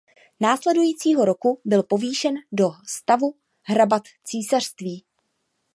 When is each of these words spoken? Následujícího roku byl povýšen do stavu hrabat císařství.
Následujícího 0.39 1.25
roku 1.25 1.61
byl 1.65 1.83
povýšen 1.83 2.35
do 2.51 2.69
stavu 2.87 3.35
hrabat 3.61 4.03
císařství. 4.23 5.05